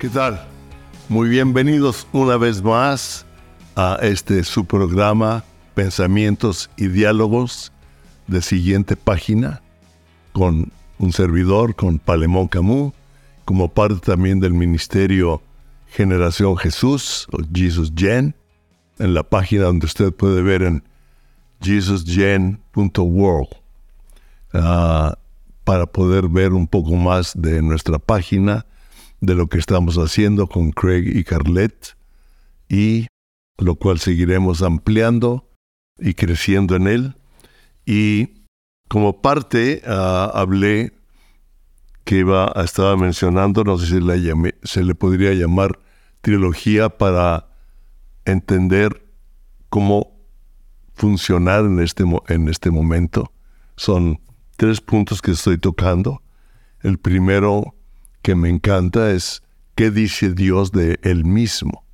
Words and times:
¿Qué 0.00 0.08
tal? 0.08 0.40
Muy 1.10 1.28
bienvenidos 1.28 2.06
una 2.12 2.38
vez 2.38 2.62
más 2.62 3.26
a 3.76 3.98
este 4.00 4.44
su 4.44 4.64
programa 4.64 5.44
Pensamientos 5.74 6.70
y 6.78 6.88
Diálogos 6.88 7.70
de 8.26 8.40
siguiente 8.40 8.96
página 8.96 9.60
con 10.32 10.72
un 10.98 11.12
servidor, 11.12 11.76
con 11.76 11.98
Palemón 11.98 12.48
Camus, 12.48 12.94
como 13.44 13.68
parte 13.68 13.98
también 13.98 14.40
del 14.40 14.54
ministerio 14.54 15.42
Generación 15.88 16.56
Jesús 16.56 17.28
o 17.32 17.40
Jesus 17.54 17.92
Gen, 17.94 18.34
en 18.98 19.12
la 19.12 19.22
página 19.22 19.64
donde 19.64 19.84
usted 19.84 20.14
puede 20.14 20.40
ver 20.40 20.62
en 20.62 20.82
jesusgen.world 21.60 23.48
ah, 24.54 25.18
para 25.64 25.84
poder 25.84 26.26
ver 26.26 26.54
un 26.54 26.66
poco 26.66 26.96
más 26.96 27.34
de 27.36 27.60
nuestra 27.60 27.98
página 27.98 28.64
de 29.20 29.34
lo 29.34 29.48
que 29.48 29.58
estamos 29.58 29.96
haciendo 29.96 30.46
con 30.46 30.70
Craig 30.70 31.04
y 31.06 31.24
Carlet 31.24 31.96
y 32.68 33.06
lo 33.58 33.74
cual 33.74 33.98
seguiremos 33.98 34.62
ampliando 34.62 35.48
y 35.98 36.14
creciendo 36.14 36.76
en 36.76 36.86
él. 36.86 37.16
Y 37.84 38.46
como 38.88 39.20
parte 39.20 39.82
ah, 39.86 40.30
hablé 40.34 40.92
que 42.04 42.18
iba, 42.18 42.52
estaba 42.56 42.96
mencionando, 42.96 43.62
no 43.64 43.78
sé 43.78 43.86
si 43.86 44.00
la 44.00 44.14
se 44.62 44.82
le 44.82 44.94
podría 44.94 45.32
llamar 45.34 45.78
trilogía 46.22 46.88
para 46.88 47.48
entender 48.24 49.06
cómo 49.68 50.18
funcionar 50.94 51.64
en 51.64 51.80
este, 51.80 52.04
en 52.28 52.48
este 52.48 52.70
momento. 52.70 53.32
Son 53.76 54.20
tres 54.56 54.80
puntos 54.80 55.22
que 55.22 55.30
estoy 55.30 55.58
tocando. 55.58 56.22
El 56.80 56.98
primero 56.98 57.74
que 58.22 58.34
me 58.34 58.48
encanta 58.48 59.10
es 59.10 59.42
qué 59.74 59.90
dice 59.90 60.32
Dios 60.32 60.72
de 60.72 60.98
Él 61.02 61.24
mismo. 61.24 61.84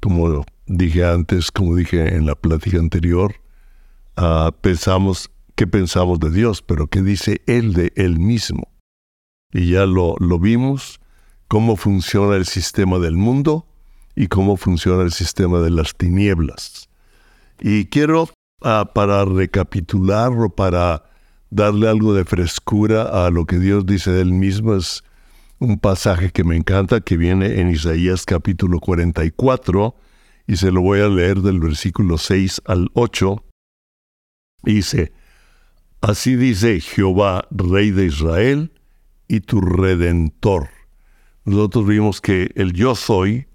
Como 0.00 0.44
dije 0.66 1.04
antes, 1.04 1.50
como 1.50 1.76
dije 1.76 2.14
en 2.14 2.26
la 2.26 2.34
plática 2.34 2.78
anterior, 2.78 3.34
uh, 4.18 4.52
pensamos 4.60 5.30
qué 5.54 5.66
pensamos 5.66 6.20
de 6.20 6.30
Dios, 6.30 6.62
pero 6.62 6.86
qué 6.88 7.02
dice 7.02 7.40
Él 7.46 7.72
de 7.72 7.92
Él 7.96 8.18
mismo. 8.18 8.68
Y 9.52 9.70
ya 9.70 9.86
lo, 9.86 10.16
lo 10.18 10.38
vimos, 10.38 11.00
cómo 11.48 11.76
funciona 11.76 12.36
el 12.36 12.46
sistema 12.46 12.98
del 12.98 13.16
mundo 13.16 13.66
y 14.16 14.26
cómo 14.26 14.56
funciona 14.56 15.02
el 15.02 15.12
sistema 15.12 15.60
de 15.60 15.70
las 15.70 15.94
tinieblas. 15.94 16.88
Y 17.60 17.86
quiero, 17.86 18.24
uh, 18.62 18.86
para 18.92 19.24
recapitular 19.24 20.32
o 20.32 20.50
para 20.50 21.04
darle 21.50 21.88
algo 21.88 22.14
de 22.14 22.24
frescura 22.24 23.26
a 23.26 23.30
lo 23.30 23.44
que 23.44 23.58
Dios 23.58 23.86
dice 23.86 24.10
de 24.10 24.22
Él 24.22 24.32
mismo, 24.32 24.74
es 24.74 25.04
un 25.62 25.78
pasaje 25.78 26.30
que 26.30 26.42
me 26.42 26.56
encanta 26.56 27.00
que 27.02 27.16
viene 27.16 27.60
en 27.60 27.70
Isaías 27.70 28.26
capítulo 28.26 28.80
44 28.80 29.94
y 30.48 30.56
se 30.56 30.72
lo 30.72 30.80
voy 30.80 30.98
a 30.98 31.08
leer 31.08 31.40
del 31.40 31.60
versículo 31.60 32.18
6 32.18 32.62
al 32.64 32.90
8. 32.94 33.44
Dice, 34.64 35.12
así 36.00 36.34
dice 36.34 36.80
Jehová, 36.80 37.46
Rey 37.52 37.92
de 37.92 38.06
Israel 38.06 38.72
y 39.28 39.38
tu 39.40 39.60
Redentor. 39.60 40.68
Nosotros 41.44 41.86
vimos 41.86 42.20
que 42.20 42.50
el 42.56 42.72
yo 42.72 42.96
soy 42.96 43.46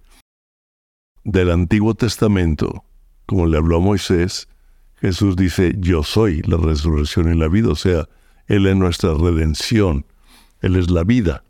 del 1.26 1.52
Antiguo 1.52 1.94
Testamento, 1.94 2.86
como 3.26 3.48
le 3.48 3.58
habló 3.58 3.78
a 3.78 3.82
Moisés, 3.82 4.48
Jesús 5.02 5.36
dice, 5.36 5.76
yo 5.78 6.04
soy 6.04 6.42
la 6.44 6.56
resurrección 6.56 7.34
y 7.34 7.38
la 7.38 7.50
vida, 7.50 7.68
o 7.68 7.76
sea, 7.76 8.08
Él 8.48 8.66
es 8.66 8.78
nuestra 8.78 9.14
redención, 9.14 10.06
Él 10.62 10.78
es 10.78 10.90
la 10.90 11.04
vida. 11.04 11.44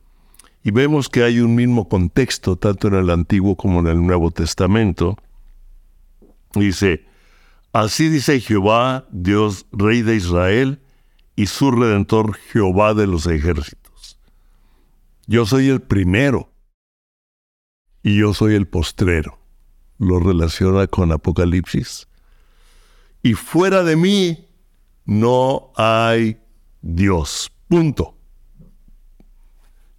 Y 0.67 0.72
vemos 0.72 1.07
que 1.07 1.23
hay 1.23 1.39
un 1.39 1.55
mismo 1.55 1.88
contexto, 1.88 2.57
tanto 2.57 2.89
en 2.89 2.95
el 2.95 3.09
Antiguo 3.09 3.55
como 3.55 3.79
en 3.79 3.88
el 3.88 4.05
Nuevo 4.05 4.31
Testamento. 4.31 5.16
Dice, 6.55 7.05
así 7.72 8.09
dice 8.09 8.41
Jehová, 8.41 9.07
Dios, 9.09 9.66
Rey 9.72 10.01
de 10.01 10.17
Israel, 10.17 10.81
y 11.38 11.45
su 11.45 11.72
Redentor, 11.72 12.35
Jehová 12.35 12.94
de 12.94 13.07
los 13.07 13.27
ejércitos. 13.27 14.19
Yo 15.25 15.45
soy 15.45 15.69
el 15.69 15.81
primero 15.81 16.51
y 18.03 18.17
yo 18.17 18.33
soy 18.33 18.56
el 18.56 18.67
postrero. 18.67 19.39
Lo 20.00 20.19
relaciona 20.19 20.88
con 20.88 21.13
Apocalipsis. 21.13 22.09
Y 23.23 23.35
fuera 23.35 23.83
de 23.83 23.95
mí 23.95 24.50
no 25.06 25.72
hay 25.77 26.41
Dios. 26.81 27.53
Punto. 27.69 28.16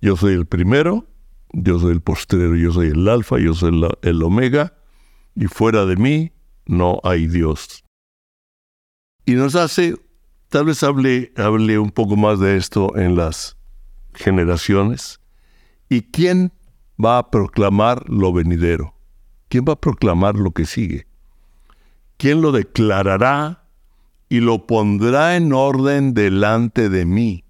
Yo 0.01 0.17
soy 0.17 0.35
el 0.35 0.47
primero, 0.47 1.07
yo 1.53 1.79
soy 1.79 1.93
el 1.93 2.01
postrero, 2.01 2.55
yo 2.57 2.73
soy 2.73 2.89
el 2.89 3.09
alfa, 3.09 3.39
yo 3.39 3.55
soy 3.55 3.81
el, 4.03 4.23
omega, 4.23 4.75
y 5.35 5.47
fuera 5.47 5.87
de 5.87 5.97
mí 5.97 6.33
no 6.67 7.01
hay 7.03 7.27
Dios. 7.27 7.85
Y 9.25 9.33
nos 9.33 9.57
hace, 9.57 9.97
tal 10.49 10.67
vez 10.67 10.83
hable, 10.83 11.33
hable 11.37 11.79
un 11.79 11.91
poco 11.91 12.17
más 12.17 12.39
de 12.39 12.57
esto 12.57 12.97
en 12.97 13.17
las 13.17 13.57
generaciones. 14.15 15.21
¿Y 15.89 16.03
quién 16.03 16.53
va 17.03 17.19
a 17.19 17.31
proclamar 17.31 18.09
lo 18.09 18.33
venidero? 18.33 18.95
¿Quién 19.49 19.65
va 19.69 19.73
a 19.73 19.81
proclamar 19.81 20.37
lo 20.37 20.53
que 20.53 20.65
sigue? 20.65 21.07
¿Quién 22.19 22.43
lo 22.43 22.53
declarará 22.53 23.65
y 24.29 24.41
lo 24.41 24.67
pondrá 24.67 25.37
en 25.37 25.53
orden 25.53 26.15
delante 26.15 26.89
de 26.89 27.05
mí? 27.05 27.45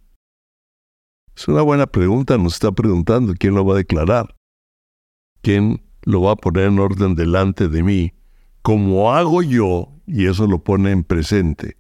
Es 1.39 1.47
una 1.47 1.63
buena 1.63 1.87
pregunta, 1.87 2.37
nos 2.37 2.55
está 2.55 2.73
preguntando 2.73 3.33
quién 3.39 3.55
lo 3.55 3.65
va 3.65 3.75
a 3.75 3.77
declarar, 3.77 4.35
quién 5.41 5.81
lo 6.03 6.23
va 6.23 6.33
a 6.33 6.37
poner 6.37 6.65
en 6.65 6.81
orden 6.81 7.15
delante 7.15 7.69
de 7.69 7.85
mí, 7.85 8.13
como 8.63 9.13
hago 9.13 9.45
yo, 9.45 9.93
y 10.05 10.27
eso 10.27 10.49
lo 10.49 10.65
pone 10.65 10.91
en 10.91 11.05
presente, 11.05 11.77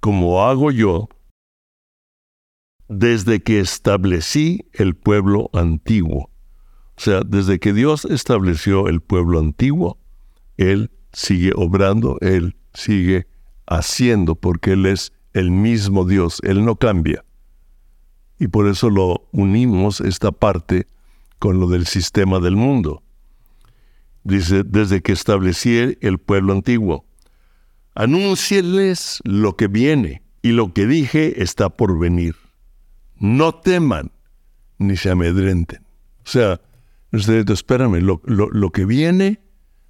como 0.00 0.42
hago 0.42 0.72
yo 0.72 1.08
desde 2.88 3.40
que 3.40 3.60
establecí 3.60 4.66
el 4.72 4.96
pueblo 4.96 5.50
antiguo. 5.52 6.28
O 6.96 7.00
sea, 7.00 7.20
desde 7.24 7.60
que 7.60 7.72
Dios 7.72 8.06
estableció 8.06 8.88
el 8.88 9.00
pueblo 9.00 9.38
antiguo, 9.38 9.98
Él 10.56 10.90
sigue 11.12 11.52
obrando, 11.54 12.18
Él 12.22 12.56
sigue 12.74 13.28
haciendo, 13.66 14.34
porque 14.34 14.72
Él 14.72 14.86
es 14.86 15.12
el 15.32 15.52
mismo 15.52 16.04
Dios, 16.04 16.40
Él 16.42 16.64
no 16.64 16.74
cambia 16.74 17.24
y 18.40 18.48
por 18.48 18.66
eso 18.66 18.88
lo 18.88 19.28
unimos 19.32 20.00
esta 20.00 20.32
parte 20.32 20.86
con 21.38 21.60
lo 21.60 21.68
del 21.68 21.86
sistema 21.86 22.40
del 22.40 22.56
mundo. 22.56 23.02
Dice, 24.24 24.62
desde 24.64 25.02
que 25.02 25.12
establecí 25.12 25.96
el 26.00 26.18
pueblo 26.18 26.54
antiguo, 26.54 27.04
anúncieles 27.94 29.20
lo 29.24 29.56
que 29.56 29.68
viene 29.68 30.22
y 30.40 30.52
lo 30.52 30.72
que 30.72 30.86
dije 30.86 31.42
está 31.42 31.68
por 31.68 31.98
venir. 31.98 32.34
No 33.16 33.54
teman 33.54 34.10
ni 34.78 34.96
se 34.96 35.10
amedrenten. 35.10 35.82
O 36.24 36.28
sea, 36.28 36.62
espérame, 37.12 38.00
lo, 38.00 38.22
lo, 38.24 38.70
que 38.70 38.86
viene, 38.86 39.40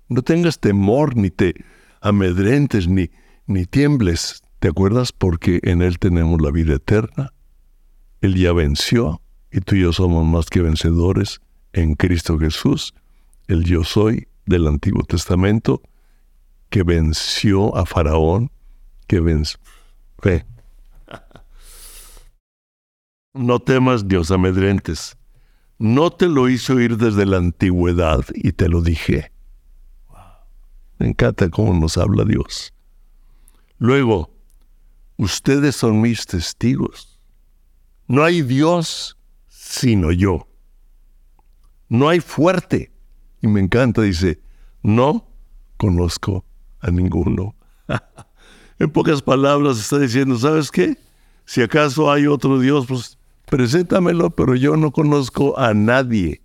no 0.09 0.23
tengas 0.23 0.59
temor 0.59 1.17
ni 1.17 1.31
te 1.31 1.55
amedrentes 2.01 2.89
ni, 2.89 3.11
ni 3.47 3.65
tiembles. 3.65 4.43
¿Te 4.59 4.69
acuerdas? 4.69 5.13
Porque 5.13 5.61
en 5.63 5.83
Él 5.83 6.01
tenemos 6.01 6.43
la 6.43 6.51
vida 6.51 6.75
eterna 6.75 7.33
él 8.21 8.37
ya 8.37 8.53
venció 8.53 9.21
y 9.51 9.61
tú 9.61 9.75
y 9.75 9.83
yo 9.83 9.93
somos 9.93 10.27
más 10.27 10.47
que 10.47 10.63
vencedores 10.63 11.41
en 11.73 11.95
Cristo 11.95 12.39
Jesús, 12.39 12.95
el 13.49 13.65
yo 13.65 13.85
soy 13.85 14.29
del 14.47 14.67
Antiguo 14.67 15.03
Testamento, 15.05 15.83
que 16.69 16.83
venció 16.83 17.77
a 17.77 17.87
Faraón, 17.87 18.51
que 19.07 19.21
venció... 19.21 19.59
No 23.33 23.61
temas, 23.61 24.09
Dios 24.09 24.33
amedrentes. 24.33 25.17
No 25.79 26.11
te 26.11 26.27
lo 26.27 26.49
hizo 26.49 26.75
oír 26.75 26.97
desde 26.97 27.25
la 27.25 27.37
antigüedad 27.37 28.25
y 28.35 28.53
te 28.53 28.69
lo 28.69 28.83
dije. 28.83 29.31
Me 30.99 31.09
encanta 31.09 31.49
cómo 31.49 31.73
nos 31.73 31.97
habla 31.97 32.25
Dios. 32.25 32.75
Luego, 33.79 34.31
ustedes 35.17 35.77
son 35.77 36.01
mis 36.03 36.27
testigos. 36.27 37.10
No 38.11 38.25
hay 38.25 38.43
Dios 38.43 39.17
sino 39.47 40.11
yo. 40.11 40.49
No 41.89 42.09
hay 42.09 42.19
fuerte. 42.19 42.91
Y 43.41 43.47
me 43.47 43.61
encanta, 43.61 44.03
dice, 44.03 44.41
no 44.83 45.29
conozco 45.77 46.45
a 46.81 46.91
ninguno. 46.91 47.55
en 48.81 48.91
pocas 48.91 49.23
palabras 49.23 49.79
está 49.79 50.01
diciendo, 50.01 50.37
¿sabes 50.37 50.73
qué? 50.73 50.97
Si 51.45 51.63
acaso 51.63 52.11
hay 52.11 52.27
otro 52.27 52.59
Dios, 52.59 52.87
pues 52.89 53.17
preséntamelo, 53.47 54.31
pero 54.31 54.57
yo 54.57 54.77
no 54.77 54.91
conozco 54.91 55.57
a 55.57 55.73
nadie. 55.73 56.43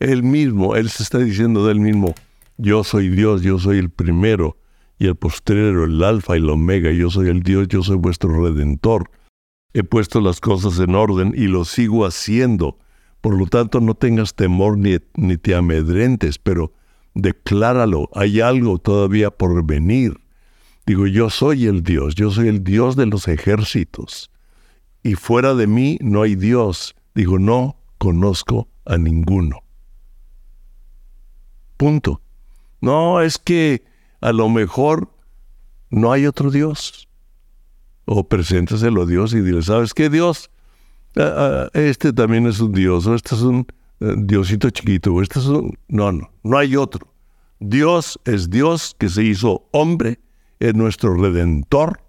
Él 0.00 0.24
mismo, 0.24 0.74
Él 0.74 0.90
se 0.90 1.04
está 1.04 1.18
diciendo 1.18 1.66
de 1.66 1.70
Él 1.70 1.78
mismo, 1.78 2.16
yo 2.56 2.82
soy 2.82 3.10
Dios, 3.10 3.42
yo 3.42 3.60
soy 3.60 3.78
el 3.78 3.90
primero 3.90 4.56
y 4.98 5.06
el 5.06 5.14
postrero, 5.14 5.84
el 5.84 6.02
alfa 6.02 6.34
y 6.34 6.40
el 6.40 6.50
omega, 6.50 6.90
yo 6.90 7.10
soy 7.10 7.28
el 7.28 7.44
Dios, 7.44 7.68
yo 7.68 7.80
soy 7.84 7.96
vuestro 7.96 8.42
redentor. 8.42 9.08
He 9.72 9.84
puesto 9.84 10.20
las 10.20 10.40
cosas 10.40 10.78
en 10.80 10.94
orden 10.94 11.32
y 11.36 11.46
lo 11.46 11.64
sigo 11.64 12.04
haciendo, 12.04 12.78
Por 13.20 13.38
lo 13.38 13.46
tanto, 13.46 13.80
no 13.80 13.94
tengas 13.94 14.34
temor 14.34 14.78
ni, 14.78 14.96
ni 15.14 15.36
te 15.36 15.54
amedrentes, 15.54 16.38
pero 16.38 16.72
decláralo. 17.14 18.08
Hay 18.14 18.40
algo 18.40 18.78
todavía 18.78 19.30
por 19.30 19.62
venir. 19.64 20.18
Digo, 20.86 21.06
yo 21.06 21.28
soy 21.28 21.66
el 21.66 21.82
Dios, 21.82 22.14
yo 22.14 22.30
soy 22.30 22.48
el 22.48 22.64
Dios 22.64 22.96
de 22.96 23.06
los 23.06 23.28
ejércitos. 23.28 24.30
Y 25.02 25.14
fuera 25.14 25.54
de 25.54 25.66
mí 25.66 25.98
no 26.00 26.22
hay 26.22 26.34
Dios. 26.34 26.94
Digo, 27.14 27.38
no 27.38 27.76
conozco 27.98 28.68
a 28.86 28.96
ninguno. 28.96 29.62
Punto. 31.76 32.20
No, 32.80 33.20
es 33.20 33.38
que 33.38 33.84
a 34.20 34.32
lo 34.32 34.48
mejor 34.48 35.10
no 35.90 36.12
hay 36.12 36.26
otro 36.26 36.50
Dios. 36.50 37.08
O 38.12 38.24
preséntaselo 38.24 39.02
a 39.02 39.06
Dios 39.06 39.32
y 39.34 39.40
dile, 39.40 39.62
¿sabes 39.62 39.94
qué 39.94 40.10
Dios? 40.10 40.50
Ah, 41.16 41.32
ah, 41.36 41.70
este 41.74 42.12
también 42.12 42.44
es 42.48 42.58
un 42.58 42.72
Dios, 42.72 43.06
o 43.06 43.14
este 43.14 43.36
es 43.36 43.42
un 43.42 43.64
eh, 44.00 44.14
Diosito 44.16 44.68
chiquito, 44.70 45.14
o 45.14 45.22
este 45.22 45.38
es 45.38 45.44
un... 45.46 45.78
No, 45.86 46.10
no, 46.10 46.28
no 46.42 46.58
hay 46.58 46.74
otro. 46.74 47.06
Dios 47.60 48.18
es 48.24 48.50
Dios 48.50 48.96
que 48.98 49.08
se 49.08 49.22
hizo 49.22 49.68
hombre, 49.70 50.18
es 50.58 50.74
nuestro 50.74 51.14
redentor. 51.14 52.00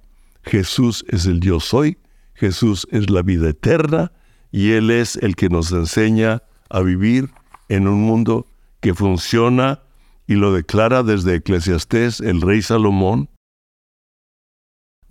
Jesús 0.42 1.06
es 1.08 1.28
el 1.28 1.40
Dios 1.40 1.72
hoy, 1.72 2.00
Jesús 2.34 2.88
es 2.90 3.12
la 3.12 3.22
vida 3.22 3.50
eterna 3.50 4.12
y 4.52 4.72
Él 4.72 4.90
es 4.90 5.18
el 5.18 5.36
que 5.36 5.50
nos 5.50 5.72
enseña 5.72 6.42
a 6.72 6.80
vivir 6.80 7.30
en 7.70 7.88
un 7.88 8.02
mundo 8.02 8.48
que 8.80 8.96
funciona 8.96 9.84
y 10.26 10.34
lo 10.34 10.52
declara 10.52 11.04
desde 11.04 11.36
Eclesiastés 11.36 12.22
el 12.22 12.42
rey 12.42 12.64
Salomón, 12.64 13.30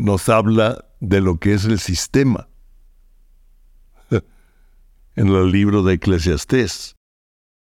nos 0.00 0.28
habla 0.28 0.84
de 1.00 1.20
lo 1.20 1.38
que 1.38 1.54
es 1.54 1.64
el 1.64 1.78
sistema 1.78 2.48
en 4.10 5.28
el 5.28 5.50
libro 5.50 5.82
de 5.82 5.94
Eclesiastés. 5.94 6.96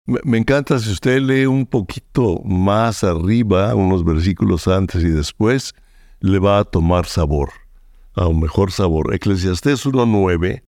Me, 0.06 0.38
encanta 0.38 0.78
si 0.78 0.92
usted 0.92 1.20
lee 1.20 1.48
un 1.48 1.66
poquito 1.66 2.40
más 2.44 3.04
arriba, 3.04 3.74
unos 3.74 4.04
versículos 4.04 4.68
antes 4.68 5.04
y 5.04 5.10
después, 5.10 5.74
le 6.20 6.38
va 6.38 6.60
a 6.60 6.64
tomar 6.64 7.08
sabor, 7.08 7.52
a 8.14 8.28
un 8.28 8.40
mejor 8.40 8.72
sabor. 8.72 9.16
Eclesiastés 9.16 9.86
1.9 9.86 10.64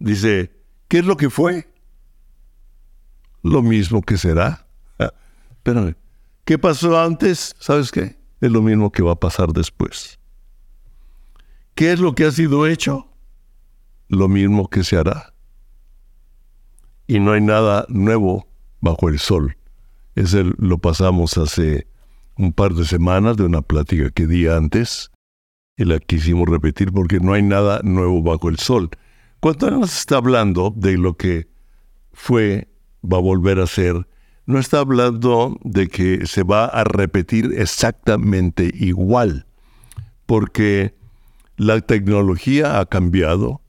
dice, 0.00 0.52
¿qué 0.88 0.98
es 0.98 1.06
lo 1.06 1.16
que 1.16 1.30
fue? 1.30 1.72
Lo 3.42 3.62
mismo 3.62 4.02
que 4.02 4.18
será. 4.18 4.66
Espérame, 5.50 5.94
¿qué 6.44 6.58
pasó 6.58 7.00
antes? 7.00 7.54
¿Sabes 7.58 7.90
qué? 7.90 8.18
Es 8.40 8.50
lo 8.50 8.60
mismo 8.60 8.92
que 8.92 9.02
va 9.02 9.12
a 9.12 9.20
pasar 9.20 9.52
después. 9.52 10.17
¿Qué 11.78 11.92
es 11.92 12.00
lo 12.00 12.16
que 12.16 12.24
ha 12.24 12.32
sido 12.32 12.66
hecho? 12.66 13.06
Lo 14.08 14.26
mismo 14.26 14.68
que 14.68 14.82
se 14.82 14.96
hará. 14.96 15.32
Y 17.06 17.20
no 17.20 17.30
hay 17.30 17.40
nada 17.40 17.86
nuevo 17.88 18.48
bajo 18.80 19.08
el 19.08 19.20
sol. 19.20 19.56
Ese 20.16 20.42
lo 20.58 20.78
pasamos 20.78 21.38
hace 21.38 21.86
un 22.36 22.52
par 22.52 22.74
de 22.74 22.84
semanas 22.84 23.36
de 23.36 23.44
una 23.44 23.62
plática 23.62 24.10
que 24.10 24.26
di 24.26 24.48
antes 24.48 25.12
y 25.76 25.84
la 25.84 26.00
quisimos 26.00 26.48
repetir 26.48 26.90
porque 26.90 27.20
no 27.20 27.32
hay 27.32 27.42
nada 27.42 27.78
nuevo 27.84 28.24
bajo 28.24 28.48
el 28.48 28.58
sol. 28.58 28.90
Cuando 29.38 29.70
nos 29.70 29.96
está 29.96 30.16
hablando 30.16 30.74
de 30.74 30.98
lo 30.98 31.16
que 31.16 31.46
fue, 32.12 32.66
va 33.04 33.18
a 33.18 33.20
volver 33.20 33.60
a 33.60 33.68
ser, 33.68 34.08
no 34.46 34.58
está 34.58 34.80
hablando 34.80 35.56
de 35.62 35.86
que 35.86 36.26
se 36.26 36.42
va 36.42 36.64
a 36.64 36.82
repetir 36.82 37.52
exactamente 37.56 38.68
igual, 38.74 39.46
porque 40.26 40.97
la 41.58 41.80
tecnología 41.80 42.78
ha 42.78 42.86
cambiado, 42.86 43.60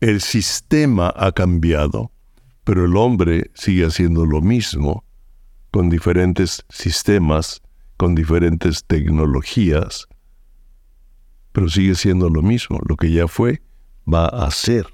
el 0.00 0.20
sistema 0.20 1.12
ha 1.16 1.32
cambiado, 1.32 2.12
pero 2.62 2.84
el 2.84 2.96
hombre 2.96 3.50
sigue 3.54 3.84
haciendo 3.84 4.24
lo 4.24 4.40
mismo 4.40 5.04
con 5.72 5.90
diferentes 5.90 6.64
sistemas, 6.70 7.60
con 7.96 8.14
diferentes 8.14 8.84
tecnologías, 8.84 10.06
pero 11.50 11.68
sigue 11.68 11.96
siendo 11.96 12.30
lo 12.30 12.40
mismo. 12.40 12.78
Lo 12.86 12.96
que 12.96 13.10
ya 13.10 13.26
fue, 13.26 13.62
va 14.10 14.26
a 14.26 14.48
ser. 14.52 14.86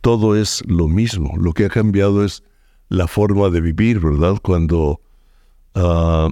Todo 0.00 0.34
es 0.34 0.64
lo 0.66 0.88
mismo. 0.88 1.36
Lo 1.36 1.52
que 1.52 1.66
ha 1.66 1.70
cambiado 1.70 2.24
es 2.24 2.42
la 2.88 3.06
forma 3.06 3.48
de 3.50 3.60
vivir, 3.60 4.00
¿verdad? 4.00 4.38
Cuando 4.42 5.00
ah, 5.76 6.30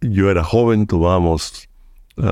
yo 0.00 0.30
era 0.30 0.42
joven, 0.42 0.88
tomábamos 0.88 1.69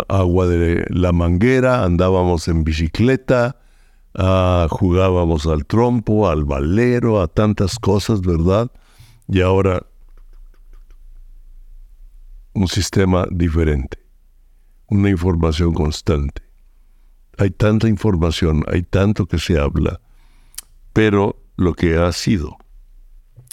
agua 0.08 0.46
de 0.46 0.84
la 0.90 1.12
manguera, 1.12 1.84
andábamos 1.84 2.48
en 2.48 2.64
bicicleta, 2.64 3.56
ah, 4.14 4.66
jugábamos 4.70 5.46
al 5.46 5.66
trompo, 5.66 6.28
al 6.28 6.44
valero, 6.44 7.20
a 7.20 7.28
tantas 7.28 7.78
cosas, 7.78 8.20
¿verdad? 8.20 8.70
Y 9.28 9.40
ahora 9.40 9.86
un 12.54 12.68
sistema 12.68 13.26
diferente, 13.30 13.98
una 14.88 15.10
información 15.10 15.72
constante. 15.72 16.42
Hay 17.36 17.50
tanta 17.50 17.88
información, 17.88 18.64
hay 18.66 18.82
tanto 18.82 19.26
que 19.26 19.38
se 19.38 19.58
habla, 19.58 20.00
pero 20.92 21.40
lo 21.56 21.74
que 21.74 21.96
ha 21.96 22.10
sido 22.12 22.56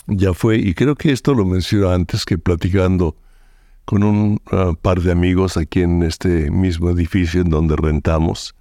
ya 0.06 0.32
fue, 0.34 0.56
y 0.56 0.74
creo 0.74 0.94
que 0.94 1.12
esto 1.12 1.34
lo 1.34 1.44
mencioné 1.44 1.92
antes 1.92 2.24
que 2.24 2.38
platicando 2.38 3.16
con 3.86 4.02
un 4.02 4.42
ah, 4.50 4.72
par 4.82 5.00
de 5.00 5.12
amigos 5.12 5.56
aquí 5.56 5.80
en 5.80 6.02
este 6.02 6.50
mismo 6.50 6.90
edificio 6.90 7.40
en 7.40 7.48
donde 7.48 7.76
rentamos, 7.76 8.54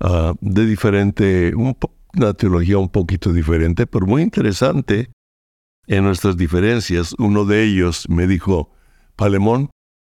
ah, 0.00 0.32
de 0.40 0.66
diferente, 0.66 1.52
una 1.54 2.32
teología 2.32 2.78
un 2.78 2.88
poquito 2.88 3.32
diferente, 3.32 3.86
pero 3.86 4.06
muy 4.06 4.22
interesante 4.22 5.10
en 5.86 6.04
nuestras 6.04 6.36
diferencias. 6.36 7.14
Uno 7.18 7.44
de 7.44 7.62
ellos 7.62 8.08
me 8.08 8.26
dijo, 8.26 8.70
Palemón, 9.16 9.68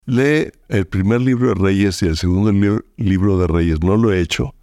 lee 0.04 0.50
el 0.68 0.86
primer 0.86 1.20
libro 1.20 1.50
de 1.50 1.54
Reyes 1.54 2.02
y 2.02 2.06
el 2.06 2.16
segundo 2.16 2.52
libro 2.96 3.38
de 3.38 3.46
Reyes. 3.46 3.80
No 3.82 3.96
lo 3.96 4.12
he 4.12 4.20
hecho, 4.20 4.56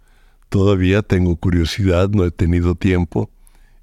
todavía 0.50 1.00
tengo 1.00 1.34
curiosidad, 1.36 2.10
no 2.10 2.24
he 2.24 2.30
tenido 2.30 2.74
tiempo, 2.74 3.30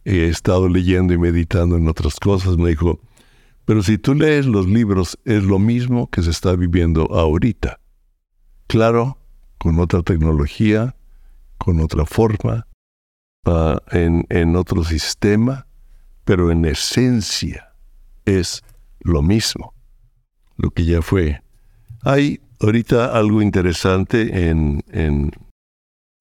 he 0.03 0.27
estado 0.27 0.69
leyendo 0.69 1.15
y 1.15 1.17
meditando 1.17 1.77
en 1.77 1.87
otras 1.87 2.19
cosas. 2.19 2.57
Me 2.57 2.69
dijo, 2.69 3.01
pero 3.65 3.81
si 3.81 3.97
tú 3.97 4.13
lees 4.13 4.45
los 4.45 4.67
libros, 4.67 5.17
es 5.25 5.43
lo 5.43 5.59
mismo 5.59 6.09
que 6.09 6.21
se 6.21 6.29
está 6.29 6.55
viviendo 6.55 7.03
ahorita. 7.11 7.79
Claro, 8.67 9.17
con 9.57 9.79
otra 9.79 10.03
tecnología, 10.03 10.95
con 11.57 11.79
otra 11.79 12.05
forma, 12.05 12.67
ah, 13.45 13.81
en, 13.91 14.25
en 14.29 14.55
otro 14.55 14.83
sistema, 14.83 15.67
pero 16.23 16.51
en 16.51 16.65
esencia 16.65 17.73
es 18.25 18.63
lo 18.99 19.21
mismo, 19.21 19.73
lo 20.57 20.71
que 20.71 20.85
ya 20.85 21.01
fue. 21.01 21.41
Hay 22.01 22.39
ahorita 22.59 23.17
algo 23.17 23.41
interesante 23.41 24.49
en, 24.49 24.83
en 24.91 25.31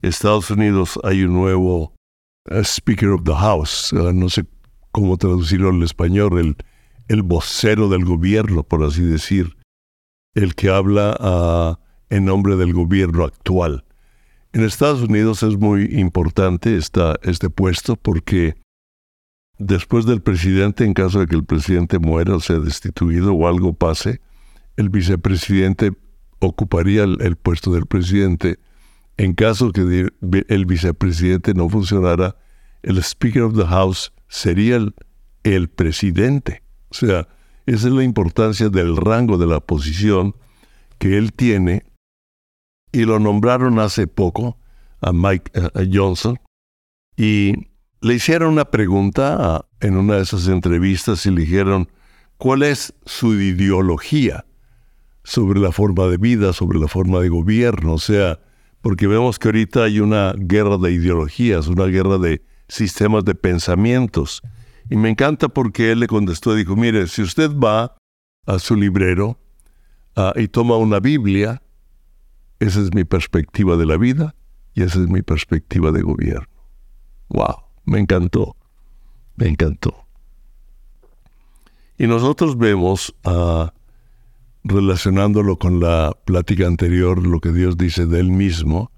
Estados 0.03 0.51
Unidos, 0.51 0.99
hay 1.03 1.25
un 1.25 1.35
nuevo 1.35 1.95
uh, 2.51 2.63
Speaker 2.63 3.11
of 3.11 3.25
the 3.25 3.35
House, 3.35 3.93
uh, 3.93 4.13
no 4.13 4.29
sé 4.29 4.45
cómo 4.93 5.17
traducirlo 5.17 5.71
al 5.71 5.83
español, 5.83 6.39
el 6.39 6.57
el 7.09 7.23
vocero 7.23 7.89
del 7.89 8.05
gobierno, 8.05 8.63
por 8.63 8.83
así 8.85 9.03
decir, 9.03 9.57
el 10.35 10.55
que 10.55 10.71
habla 10.71 11.17
ah, 11.21 11.79
en 12.11 12.25
nombre 12.25 12.57
del 12.57 12.73
gobierno 12.73 13.25
actual. 13.25 13.85
En 14.53 14.63
Estados 14.63 15.03
Unidos 15.03 15.43
es 15.43 15.57
muy 15.57 15.85
importante 15.99 16.77
este 16.77 17.51
puesto 17.51 17.97
porque 17.97 18.55
después 19.59 20.07
del 20.07 20.23
presidente, 20.23 20.85
en 20.85 20.95
caso 20.95 21.21
de 21.21 21.27
que 21.27 21.35
el 21.35 21.45
presidente 21.45 21.99
muera 21.99 22.37
o 22.37 22.41
sea 22.41 22.59
destituido 22.59 23.35
o 23.35 23.49
algo 23.49 23.73
pase, 23.73 24.21
el 24.77 24.91
vicepresidente 24.91 25.93
ocuparía 26.41 27.05
el, 27.05 27.37
puesto 27.37 27.73
del 27.73 27.87
presidente. 27.87 28.59
En 29.17 29.35
caso 29.35 29.73
que 29.73 30.09
el 30.49 30.67
vicepresidente 30.67 31.55
no 31.55 31.69
funcionara, 31.69 32.37
el 32.83 32.99
Speaker 32.99 33.43
of 33.43 33.57
the 33.57 33.67
House 33.67 34.13
sería 34.29 34.79
el 35.45 35.69
presidente. 35.69 36.64
O 36.95 36.97
sea, 36.97 37.27
esa 37.67 37.89
es 37.89 37.93
la 37.93 38.05
importancia 38.05 38.69
del 38.69 38.97
rango 38.97 39.37
de 39.37 39.47
la 39.47 39.59
posición 39.59 40.37
que 40.99 41.19
él 41.19 41.33
tiene. 41.33 41.85
Y 42.93 43.05
lo 43.05 43.19
nombraron 43.19 43.81
hace 43.81 44.07
poco 44.07 44.59
a 45.01 45.13
Mike 45.13 45.51
Johnson. 45.93 46.39
Y 47.17 47.55
le 48.01 48.15
hicieron 48.15 48.53
una 48.53 48.67
pregunta 48.67 49.67
en 49.81 49.97
una 49.97 50.17
de 50.17 50.23
esas 50.23 50.47
entrevistas 50.47 51.27
y 51.27 51.31
le 51.31 51.41
dijeron, 51.41 51.89
¿cuál 52.37 52.63
es 52.63 52.95
su 53.05 53.35
ideología 53.35 54.45
sobre 55.25 55.59
la 55.59 55.73
forma 55.73 56.07
de 56.07 56.17
vida, 56.17 56.53
sobre 56.53 56.79
la 56.79 56.87
forma 56.87 57.19
de 57.19 57.29
gobierno? 57.29 57.95
O 57.95 57.99
sea, 57.99 58.39
porque 58.83 59.09
vemos 59.09 59.41
que 59.41 59.49
ahorita 59.49 59.83
hay 59.83 59.99
una 59.99 60.33
guerra 60.37 60.79
de 60.79 60.93
ideologías, 60.93 61.67
una 61.67 61.87
guerra 61.87 62.19
de 62.19 62.43
sistemas 62.69 63.25
de 63.25 63.35
pensamientos. 63.35 64.43
Y 64.91 64.97
me 64.97 65.11
encanta 65.11 65.49
porque 65.49 65.93
él 65.93 66.01
le 66.01 66.07
contestó, 66.07 66.55
dijo, 66.55 66.77
mire, 66.77 67.07
si 67.07 67.23
usted 67.23 67.51
va 67.51 67.97
a 68.47 68.59
su 68.59 68.77
librero 68.77 69.39
ah, 70.17 70.33
y 70.37 70.49
toma 70.49 70.77
una 70.77 71.01
Biblia, 71.01 71.63
esa 72.61 72.81
es 72.81 72.95
mi 72.95 73.05
perspectiva 73.05 73.77
de 73.77 73.87
la 73.87 73.97
vida 73.97 74.35
y 74.75 74.83
esa 74.83 75.01
es 75.01 75.09
mi 75.09 75.23
perspectiva 75.23 75.93
de 75.93 76.03
gobierno. 76.03 76.49
¡Wow! 77.29 77.57
Me 77.85 77.99
encantó. 77.99 78.57
Me 79.37 79.49
encantó. 79.49 80.05
Y 81.97 82.07
nosotros 82.07 82.59
vemos, 82.59 83.15
uh, 83.25 83.69
relacionándolo 84.65 85.59
con 85.59 85.81
la 85.81 86.17
plática 86.25 86.67
anterior, 86.67 87.25
lo 87.25 87.41
que 87.41 87.53
Dios 87.53 87.77
dice 87.77 88.07
de 88.07 88.21
Él 88.21 88.31
mismo 88.31 88.91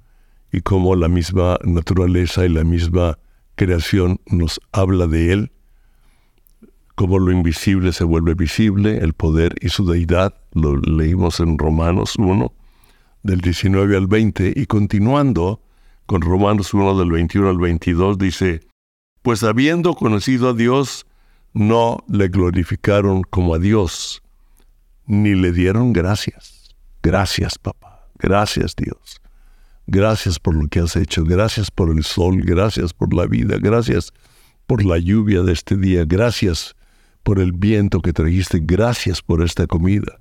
y 0.53 0.61
cómo 0.63 0.95
la 0.97 1.09
misma 1.09 1.59
naturaleza 1.65 2.47
y 2.47 2.49
la 2.49 2.65
misma 2.65 3.19
creación 3.55 4.21
nos 4.27 4.61
habla 4.73 5.07
de 5.07 5.33
Él, 5.33 5.53
cómo 6.97 7.19
lo 7.19 7.31
invisible 7.31 7.93
se 7.93 8.05
vuelve 8.05 8.35
visible, 8.35 8.99
el 8.99 9.13
poder 9.13 9.55
y 9.61 9.69
su 9.69 9.87
deidad, 9.87 10.35
lo 10.55 10.77
leímos 10.77 11.41
en 11.41 11.59
Romanos 11.59 12.17
1, 12.17 12.53
del 13.23 13.41
19 13.43 13.97
al 13.97 14.07
20, 14.07 14.55
y 14.57 14.67
continuando 14.67 15.61
con 16.07 16.23
Romanos 16.23 16.73
1 16.73 16.99
del 16.99 17.11
21 17.11 17.51
al 17.51 17.59
22, 17.59 18.17
dice, 18.17 18.61
pues 19.21 19.43
habiendo 19.43 19.95
conocido 19.95 20.49
a 20.49 20.55
Dios, 20.55 21.07
no 21.53 22.03
le 22.09 22.29
glorificaron 22.29 23.23
como 23.23 23.55
a 23.55 23.59
Dios, 23.59 24.23
ni 25.07 25.35
le 25.35 25.53
dieron 25.53 25.93
gracias. 25.93 26.75
Gracias, 27.03 27.59
papá. 27.59 28.09
Gracias, 28.19 28.75
Dios. 28.75 29.21
Gracias 29.87 30.39
por 30.39 30.55
lo 30.55 30.67
que 30.69 30.81
has 30.81 30.97
hecho. 30.97 31.25
Gracias 31.25 31.71
por 31.71 31.91
el 31.91 32.03
sol. 32.03 32.41
Gracias 32.43 32.93
por 32.93 33.15
la 33.15 33.27
vida. 33.27 33.59
Gracias 33.61 34.13
por 34.67 34.85
la 34.85 34.99
lluvia 34.99 35.43
de 35.43 35.53
este 35.53 35.77
día. 35.77 36.05
Gracias 36.05 36.76
por 37.27 37.41
el 37.41 37.51
viento 37.51 38.03
que 38.03 38.13
trajiste. 38.13 38.61
Gracias 38.63 39.21
por 39.21 39.43
esta 39.43 39.67
comida. 39.67 40.21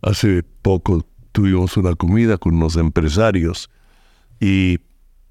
Hace 0.00 0.42
poco 0.62 1.06
tuvimos 1.30 1.76
una 1.76 1.94
comida 1.94 2.38
con 2.38 2.54
unos 2.54 2.76
empresarios 2.76 3.68
y 4.40 4.78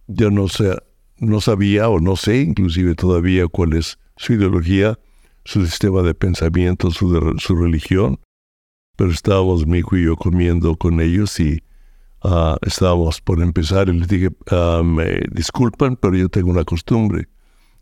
yo 0.06 0.30
no 0.30 0.48
sé, 0.48 0.78
no 1.18 1.42
sabía 1.42 1.90
o 1.90 2.00
no 2.00 2.16
sé 2.18 2.42
inclusive 2.42 2.94
todavía 2.94 3.48
cuál 3.48 3.74
es 3.74 3.98
su 4.16 4.34
ideología, 4.34 5.00
su 5.44 5.66
sistema 5.66 6.04
de 6.04 6.14
pensamiento, 6.14 6.92
su, 6.92 7.36
su 7.40 7.56
religión, 7.56 8.20
pero 8.96 9.10
estábamos 9.10 9.66
mi 9.66 9.80
hijo 9.80 9.98
y 9.98 10.04
yo 10.04 10.16
comiendo 10.18 10.76
con 10.76 11.02
ellos 11.02 11.40
y 11.40 11.64
uh, 12.24 12.58
estábamos 12.62 13.22
por 13.22 13.42
empezar 13.42 13.90
y 13.90 13.98
les 13.98 14.08
dije, 14.08 14.30
uh, 14.52 14.84
me 14.84 15.22
disculpan, 15.32 15.96
pero 15.96 16.16
yo 16.16 16.30
tengo 16.30 16.52
una 16.52 16.64
costumbre. 16.64 17.28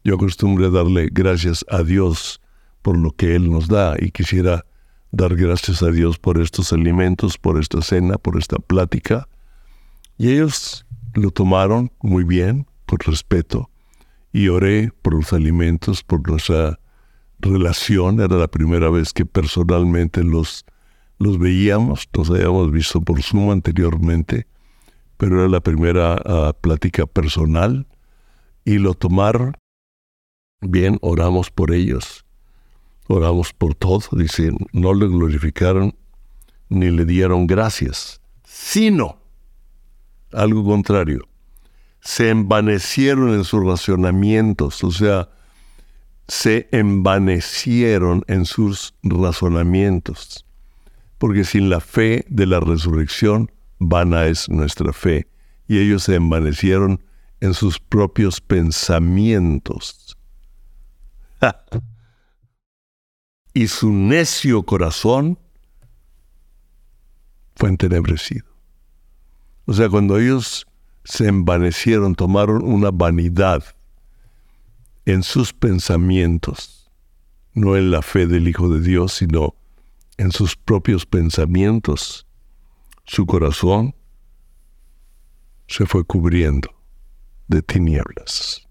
Yo 0.06 0.16
acostumbro 0.16 0.68
a 0.68 0.70
darle 0.70 1.10
gracias 1.12 1.66
a 1.68 1.84
Dios 1.84 2.40
por 2.86 3.00
lo 3.00 3.10
que 3.10 3.36
Él 3.36 3.50
nos 3.50 3.68
da 3.68 3.96
y 3.98 4.12
quisiera 4.12 4.64
dar 5.10 5.36
gracias 5.36 5.82
a 5.82 5.90
Dios 5.90 6.20
por 6.20 6.40
estos 6.40 6.72
alimentos, 6.72 7.40
por 7.40 7.60
esta 7.60 7.82
cena, 7.82 8.20
por 8.20 8.38
esta 8.38 8.58
plática. 8.58 9.28
Y 10.20 10.34
ellos 10.34 10.86
lo 11.16 11.32
tomaron 11.32 11.92
muy 12.04 12.24
bien, 12.24 12.68
con 12.86 13.00
respeto, 13.00 13.72
y 14.32 14.50
oré 14.50 14.92
por 15.02 15.16
los 15.16 15.34
alimentos, 15.34 16.04
por 16.04 16.30
nuestra 16.30 16.80
relación. 17.40 18.22
Era 18.22 18.36
la 18.36 18.50
primera 18.50 18.92
vez 18.92 19.14
que 19.14 19.26
personalmente 19.26 20.24
los, 20.24 20.64
los 21.18 21.40
veíamos, 21.40 22.08
los 22.14 22.30
habíamos 22.30 22.72
visto 22.72 23.02
por 23.02 23.24
Zoom 23.24 23.50
anteriormente, 23.50 24.46
pero 25.18 25.40
era 25.40 25.50
la 25.50 25.62
primera 25.62 26.22
ah, 26.24 26.54
plática 26.62 27.08
personal 27.08 27.88
y 28.64 28.78
lo 28.78 28.94
tomaron. 28.94 29.56
Bien, 30.62 31.00
oramos 31.02 31.50
por 31.50 31.74
ellos, 31.74 32.25
oramos 33.08 33.54
por 33.54 33.76
todo, 33.76 34.02
dicen, 34.14 34.58
no 34.74 34.94
le 34.94 35.08
glorificaron 35.08 35.96
ni 36.70 36.90
le 36.90 37.06
dieron 37.06 37.48
gracias, 37.48 38.22
sino 38.44 39.20
algo 40.32 40.64
contrario, 40.66 41.28
se 42.02 42.30
envanecieron 42.30 43.34
en 43.34 43.44
sus 43.44 43.66
racionamientos, 43.66 44.84
o 44.84 44.92
sea, 44.92 45.30
se 46.28 46.68
envanecieron 46.72 48.24
en 48.28 48.46
sus 48.46 48.94
razonamientos, 49.04 50.46
porque 51.18 51.44
sin 51.44 51.70
la 51.70 51.80
fe 51.80 52.26
de 52.28 52.46
la 52.46 52.60
resurrección, 52.60 53.52
vana 53.80 54.26
es 54.26 54.50
nuestra 54.50 54.92
fe, 54.94 55.28
y 55.68 55.80
ellos 55.80 56.04
se 56.04 56.16
envanecieron 56.16 57.04
en 57.42 57.54
sus 57.54 57.80
propios 57.80 58.42
pensamientos. 58.42 60.18
Y 63.56 63.70
su 63.70 63.90
necio 63.90 64.64
corazón 64.64 65.40
fue 67.56 67.70
entenebrecido. 67.70 68.46
O 69.66 69.74
sea, 69.74 69.88
cuando 69.88 70.20
ellos 70.20 70.68
se 71.06 71.30
envanecieron, 71.30 72.16
tomaron 72.16 72.66
una 72.66 72.92
vanidad 72.92 73.64
en 75.06 75.24
sus 75.24 75.54
pensamientos, 75.54 76.92
no 77.54 77.78
en 77.78 77.92
la 77.92 78.02
fe 78.02 78.28
del 78.28 78.50
Hijo 78.50 78.68
de 78.68 78.82
Dios, 78.82 79.14
sino 79.14 79.56
en 80.18 80.34
sus 80.34 80.58
propios 80.58 81.06
pensamientos. 81.06 82.28
Su 83.06 83.26
corazón 83.26 83.96
se 85.68 85.86
fue 85.86 86.04
cubriendo 86.04 86.76
de 87.48 87.62
tinieblas. 87.62 88.68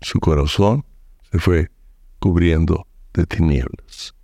Su 0.00 0.18
corazón 0.18 0.84
se 1.30 1.38
fue 1.38 1.70
cubriendo 2.18 2.88
de 3.14 3.26
tinieblas. 3.26 4.14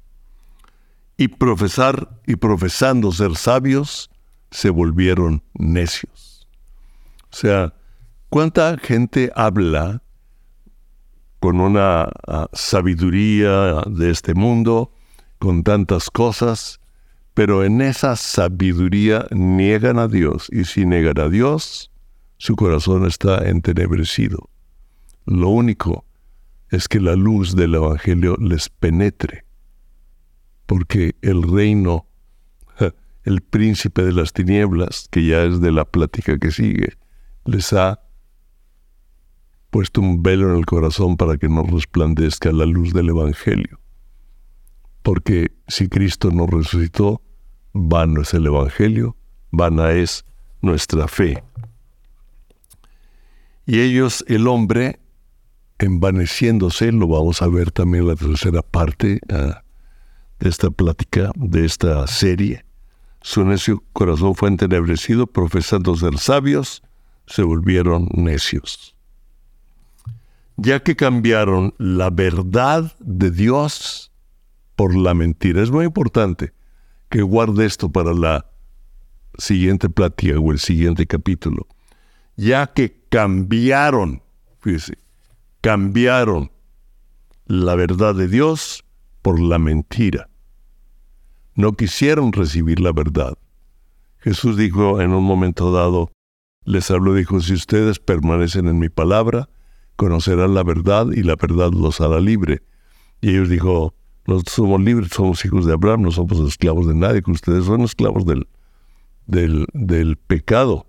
Y 1.17 1.29
profesar 1.29 2.21
y 2.27 2.37
profesando 2.37 3.13
ser 3.13 3.37
sabios, 3.37 4.11
se 4.51 4.71
volvieron 4.71 5.43
necios. 5.55 6.49
O 7.33 7.37
sea, 7.37 7.75
¿cuánta 8.29 8.77
gente 8.79 9.31
habla 9.35 10.03
con 11.41 11.61
una 11.61 12.09
ah, 12.29 12.49
sabiduría 12.53 13.83
de 13.87 14.11
este 14.11 14.35
mundo, 14.35 14.93
con 15.39 15.65
tantas 15.65 16.11
cosas, 16.11 16.81
pero 17.33 17.65
en 17.65 17.81
esa 17.81 18.15
sabiduría 18.15 19.27
niegan 19.31 19.99
a 19.99 20.07
Dios 20.07 20.49
y 20.53 20.65
si 20.65 20.85
niegan 20.85 21.19
a 21.19 21.29
Dios, 21.29 21.91
su 22.37 22.57
corazón 22.57 23.07
está 23.07 23.49
entenebrecido. 23.49 24.51
Lo 25.25 25.49
único 25.49 26.05
es 26.71 26.89
que 26.89 27.01
la 27.01 27.17
luz 27.17 27.57
del 27.57 27.75
Evangelio 27.75 28.37
les 28.39 28.69
penetre, 28.69 29.45
porque 30.67 31.17
el 31.21 31.43
reino, 31.43 32.07
el 33.25 33.41
príncipe 33.43 34.03
de 34.03 34.13
las 34.13 34.33
tinieblas, 34.33 35.09
que 35.11 35.27
ya 35.27 35.43
es 35.43 35.61
de 35.61 35.73
la 35.73 35.85
plática 35.85 36.39
que 36.39 36.51
sigue, 36.51 36.95
les 37.45 37.73
ha 37.73 38.01
puesto 39.71 40.01
un 40.01 40.23
velo 40.23 40.51
en 40.53 40.59
el 40.59 40.67
corazón 40.67 41.17
para 41.17 41.37
que 41.37 41.49
no 41.49 41.63
resplandezca 41.65 42.53
la 42.53 42.67
luz 42.67 42.93
del 42.93 43.11
Evangelio. 43.11 43.81
Porque 45.03 45.53
si 45.67 45.89
Cristo 45.89 46.31
no 46.31 46.47
resucitó, 46.47 47.23
vano 47.73 48.23
es 48.23 48.35
el 48.35 48.47
Evangelio, 48.47 49.17
vana 49.51 49.93
es 49.93 50.25
nuestra 50.61 51.09
fe. 51.09 51.43
Y 53.67 53.81
ellos, 53.81 54.25
el 54.29 54.47
hombre, 54.49 55.01
envaneciéndose, 55.81 56.93
lo 56.93 57.09
vamos 57.09 57.43
a 57.43 57.49
ver 57.49 57.73
también 57.73 58.05
en 58.05 58.09
la 58.11 58.17
tercera 58.17 58.63
parte 58.63 59.21
ah, 59.33 59.63
de 60.39 60.49
esta 60.49 60.71
plática, 60.71 61.33
de 61.35 61.65
esta 61.65 62.07
serie. 62.07 62.65
Su 63.23 63.45
necio 63.45 63.83
corazón 63.93 64.35
fue 64.35 64.49
entenebrecido, 64.49 65.27
profesando 65.27 65.97
ser 65.97 66.19
sabios, 66.19 66.83
se 67.27 67.43
volvieron 67.43 68.09
necios 68.13 68.95
ya 70.63 70.83
que 70.83 70.95
cambiaron 70.95 71.73
la 71.79 72.11
verdad 72.11 72.93
de 73.01 73.31
Dios 73.31 74.13
por 74.77 74.95
la 74.95 75.15
mentira. 75.15 75.63
Es 75.63 75.71
muy 75.71 75.87
importante 75.87 76.53
que 77.09 77.23
guarde 77.23 77.65
esto 77.65 77.91
para 77.91 78.13
la 78.13 78.47
siguiente 79.39 79.89
plática 79.89 80.39
o 80.39 80.53
el 80.53 80.59
siguiente 80.59 81.07
capítulo. 81.07 81.67
Ya 82.37 82.67
que 82.67 82.95
cambiaron, 83.09 84.23
fíjese, 84.61 84.99
cambiaron 85.61 86.51
la 87.47 87.75
verdad 87.75 88.15
de 88.15 88.29
Dios 88.29 88.85
por 89.23 89.41
la 89.41 89.59
mentira. 89.59 90.29
No 91.55 91.73
quisieron 91.73 92.33
recibir 92.33 92.81
la 92.81 92.93
verdad. 92.93 93.37
Jesús 94.19 94.57
dijo 94.57 95.01
en 95.01 95.13
un 95.13 95.25
momento 95.25 95.73
dado, 95.73 96.13
les 96.65 96.91
habló, 96.91 97.15
dijo, 97.15 97.41
si 97.41 97.55
ustedes 97.55 97.99
permanecen 97.99 98.69
en 98.69 98.79
mi 98.79 98.89
palabra, 98.89 99.49
conocerán 99.97 100.55
la 100.55 100.63
verdad 100.63 101.07
y 101.11 101.23
la 101.23 101.37
verdad 101.37 101.73
los 101.73 102.01
hará 102.01 102.21
libre. 102.21 102.63
Y 103.21 103.31
ellos 103.31 103.49
dijo, 103.49 103.95
nosotros 104.27 104.55
somos 104.55 104.81
libres, 104.81 105.11
somos 105.13 105.45
hijos 105.45 105.67
de 105.67 105.73
Abraham, 105.73 106.03
no 106.03 106.11
somos 106.11 106.39
esclavos 106.41 106.87
de 106.87 106.95
nadie, 106.95 107.23
que 107.23 107.31
ustedes 107.31 107.65
son 107.65 107.83
esclavos 107.83 108.25
del, 108.25 108.47
del, 109.27 109.67
del 109.73 110.17
pecado. 110.17 110.87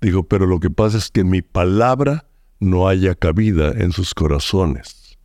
Dijo, 0.00 0.24
pero 0.24 0.46
lo 0.46 0.58
que 0.60 0.70
pasa 0.70 0.98
es 0.98 1.10
que 1.10 1.24
mi 1.24 1.42
palabra 1.42 2.29
no 2.60 2.86
haya 2.86 3.14
cabida 3.14 3.72
en 3.72 3.92
sus 3.92 4.14
corazones. 4.14 5.18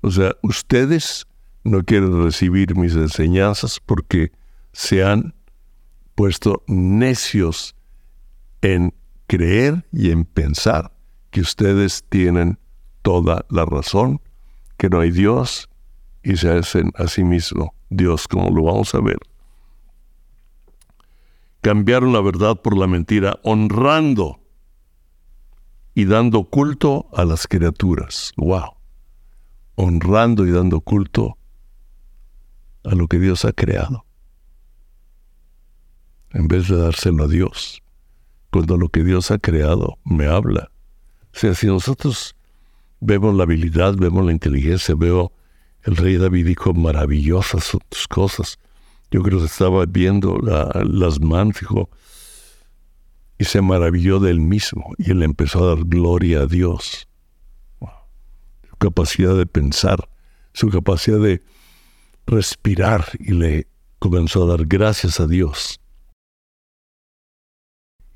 O 0.00 0.10
sea, 0.10 0.36
ustedes 0.42 1.26
no 1.64 1.82
quieren 1.82 2.22
recibir 2.22 2.76
mis 2.76 2.94
enseñanzas 2.94 3.80
porque 3.84 4.32
se 4.72 5.04
han 5.04 5.34
puesto 6.14 6.62
necios 6.66 7.74
en 8.62 8.94
creer 9.26 9.84
y 9.92 10.10
en 10.10 10.24
pensar 10.24 10.92
que 11.30 11.40
ustedes 11.40 12.04
tienen 12.08 12.58
toda 13.02 13.44
la 13.50 13.64
razón 13.64 14.20
que 14.76 14.88
no 14.88 15.00
hay 15.00 15.10
Dios 15.10 15.68
y 16.22 16.36
se 16.36 16.50
hacen 16.50 16.92
a 16.96 17.08
sí 17.08 17.24
mismo 17.24 17.74
Dios, 17.90 18.28
como 18.28 18.50
lo 18.50 18.64
vamos 18.64 18.94
a 18.94 19.00
ver. 19.00 19.18
Cambiaron 21.60 22.12
la 22.12 22.20
verdad 22.20 22.60
por 22.60 22.76
la 22.76 22.86
mentira, 22.86 23.38
honrando 23.42 24.43
y 25.94 26.04
dando 26.06 26.44
culto 26.44 27.08
a 27.12 27.24
las 27.24 27.46
criaturas. 27.46 28.32
¡Wow! 28.36 28.74
Honrando 29.76 30.46
y 30.46 30.50
dando 30.50 30.80
culto 30.80 31.38
a 32.84 32.94
lo 32.94 33.08
que 33.08 33.18
Dios 33.18 33.44
ha 33.44 33.52
creado. 33.52 34.04
En 36.30 36.48
vez 36.48 36.68
de 36.68 36.76
dárselo 36.76 37.24
a 37.24 37.28
Dios. 37.28 37.82
Cuando 38.50 38.76
lo 38.76 38.88
que 38.88 39.02
Dios 39.02 39.30
ha 39.30 39.38
creado 39.38 39.98
me 40.04 40.26
habla. 40.26 40.70
O 41.34 41.38
sea, 41.38 41.54
si 41.54 41.66
nosotros 41.66 42.36
vemos 43.00 43.34
la 43.34 43.44
habilidad, 43.44 43.94
vemos 43.96 44.24
la 44.24 44.32
inteligencia, 44.32 44.94
veo 44.94 45.32
el 45.82 45.96
rey 45.96 46.16
David 46.16 46.46
dijo 46.46 46.72
maravillosas 46.72 47.76
tus 47.88 48.08
cosas. 48.08 48.58
Yo 49.10 49.22
creo 49.22 49.38
que 49.38 49.46
estaba 49.46 49.84
viendo 49.86 50.38
las 50.38 51.20
manos, 51.20 51.60
dijo, 51.60 51.90
y 53.38 53.44
se 53.44 53.60
maravilló 53.60 54.20
del 54.20 54.40
mismo, 54.40 54.92
y 54.98 55.10
él 55.10 55.22
empezó 55.22 55.64
a 55.64 55.74
dar 55.74 55.84
gloria 55.84 56.40
a 56.40 56.46
Dios. 56.46 57.08
Su 58.68 58.76
capacidad 58.78 59.36
de 59.36 59.46
pensar, 59.46 60.08
su 60.52 60.68
capacidad 60.68 61.18
de 61.18 61.42
respirar, 62.26 63.06
y 63.18 63.32
le 63.32 63.68
comenzó 63.98 64.44
a 64.44 64.56
dar 64.56 64.66
gracias 64.66 65.20
a 65.20 65.26
Dios, 65.26 65.80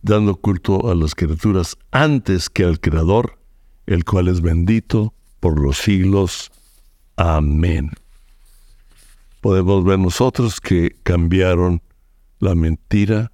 dando 0.02 0.37
culto 0.37 0.90
a 0.90 0.94
las 0.94 1.14
criaturas 1.14 1.76
antes 1.90 2.48
que 2.48 2.64
al 2.64 2.80
Creador, 2.80 3.38
el 3.87 4.04
cual 4.04 4.28
es 4.28 4.40
bendito 4.40 5.14
por 5.40 5.60
los 5.60 5.78
siglos. 5.78 6.50
Amén. 7.16 7.90
Podemos 9.40 9.84
ver 9.84 9.98
nosotros 9.98 10.60
que 10.60 10.96
cambiaron 11.02 11.82
la 12.38 12.54
mentira, 12.54 13.32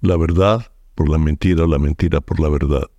la 0.00 0.16
verdad 0.16 0.70
por 0.94 1.08
la 1.08 1.18
mentira, 1.18 1.66
la 1.66 1.78
mentira 1.78 2.20
por 2.20 2.40
la 2.40 2.48
verdad. 2.48 2.90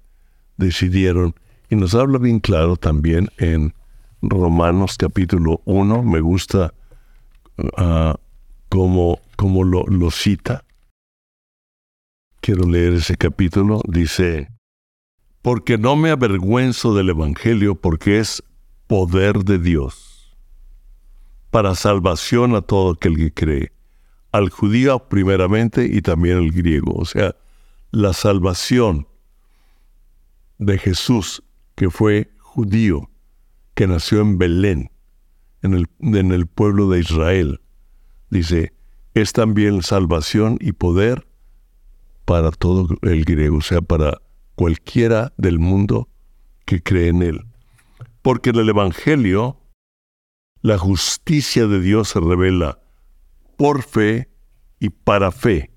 Decidieron, 0.57 1.35
y 1.69 1.75
nos 1.75 1.95
habla 1.95 2.17
bien 2.17 2.39
claro 2.39 2.75
también 2.75 3.29
en 3.37 3.73
Romanos 4.21 4.97
capítulo 4.97 5.61
1, 5.65 6.03
me 6.03 6.19
gusta 6.19 6.73
uh, 7.57 8.13
cómo, 8.69 9.19
lo, 9.63 9.83
lo 9.85 10.11
cita. 10.11 10.63
Quiero 12.39 12.67
leer 12.67 12.93
ese 12.93 13.17
capítulo. 13.17 13.81
Dice, 13.87 14.49
porque 15.41 15.77
no 15.77 15.95
me 15.95 16.11
avergüenzo 16.11 16.93
del 16.93 17.09
Evangelio 17.09 17.75
porque 17.75 18.19
es 18.19 18.43
poder 18.87 19.39
de 19.43 19.59
Dios 19.59 20.37
para 21.49 21.75
salvación 21.75 22.55
a 22.55 22.61
todo 22.61 22.93
aquel 22.93 23.17
que 23.17 23.33
cree, 23.33 23.71
al 24.31 24.49
judío 24.49 25.07
primeramente 25.09 25.85
y 25.85 26.01
también 26.01 26.37
al 26.37 26.51
griego. 26.51 26.93
O 26.93 27.05
sea, 27.05 27.35
la 27.91 28.13
salvación 28.13 29.07
de 30.57 30.77
Jesús, 30.77 31.43
que 31.75 31.89
fue 31.89 32.31
judío, 32.39 33.09
que 33.73 33.87
nació 33.87 34.21
en 34.21 34.37
Belén, 34.37 34.91
en 35.61 36.31
el, 36.31 36.47
pueblo 36.47 36.89
de 36.89 36.99
Israel, 36.99 37.61
dice, 38.29 38.73
es 39.13 39.33
también 39.33 39.83
salvación 39.83 40.57
y 40.59 40.71
poder 40.71 41.27
para 42.25 42.51
todo 42.51 42.87
el 43.03 43.25
griego, 43.25 43.57
o 43.57 43.61
sea, 43.61 43.81
para 43.81 44.21
cualquiera 44.55 45.33
del 45.37 45.59
mundo 45.59 46.09
que 46.65 46.81
cree 46.81 47.09
en 47.09 47.21
él. 47.21 47.45
Porque 48.21 48.51
en 48.51 48.57
el 48.57 48.69
Evangelio 48.69 49.57
la 50.61 50.77
justicia 50.77 51.67
de 51.67 51.81
Dios 51.81 52.09
se 52.09 52.19
revela 52.19 52.79
por 53.61 53.83
fe 53.83 54.27
y 54.79 54.89
para 54.89 55.31
fe. 55.31 55.69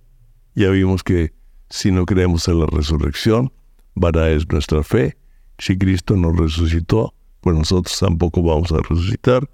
Ya 0.55 0.71
vimos 0.71 1.03
que 1.03 1.35
si 1.69 1.93
no 1.93 2.07
creemos 2.07 2.49
en 2.49 2.61
la 2.61 2.67
resurrección, 2.67 3.53
vana 3.95 4.29
es 4.29 4.51
nuestra 4.51 4.83
fe. 4.83 5.19
Si 5.59 5.77
Cristo 5.77 6.17
nos 6.17 6.35
resucitó, 6.35 7.13
pues 7.43 7.55
nosotros 7.55 7.99
tampoco 7.99 8.43
vamos 8.43 8.73
a 8.73 8.79
resucitar 8.79 9.51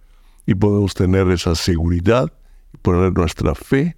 y 0.46 0.54
podemos 0.54 0.94
tener 0.94 1.28
esa 1.32 1.56
seguridad 1.56 2.32
y 2.72 2.76
poner 2.76 3.12
nuestra 3.14 3.56
fe 3.56 3.96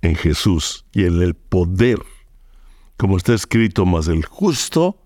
en 0.00 0.14
Jesús 0.14 0.86
y 0.92 1.04
en 1.04 1.20
el 1.20 1.34
poder. 1.34 1.98
Como 2.96 3.18
está 3.18 3.34
escrito, 3.34 3.84
más 3.84 4.08
el 4.08 4.24
justo 4.24 5.02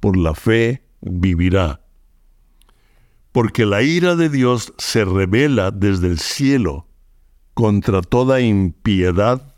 por 0.00 0.16
la 0.16 0.34
fe 0.34 0.82
vivirá 1.02 1.82
porque 3.32 3.66
la 3.66 3.82
ira 3.82 4.14
de 4.14 4.28
Dios 4.28 4.72
se 4.78 5.04
revela 5.04 5.72
desde 5.72 6.06
el 6.06 6.20
cielo 6.20 6.86
contra 7.54 8.02
toda 8.02 8.40
impiedad 8.40 9.54